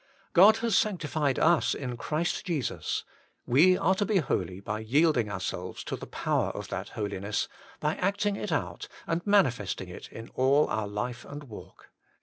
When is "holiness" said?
6.97-7.47